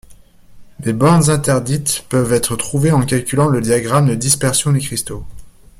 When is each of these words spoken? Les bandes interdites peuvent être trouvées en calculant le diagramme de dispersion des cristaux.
Les 0.83 0.93
bandes 0.93 1.29
interdites 1.29 2.05
peuvent 2.09 2.33
être 2.33 2.55
trouvées 2.55 2.91
en 2.91 3.05
calculant 3.05 3.45
le 3.47 3.61
diagramme 3.61 4.07
de 4.09 4.15
dispersion 4.15 4.71
des 4.71 4.79
cristaux. 4.79 5.27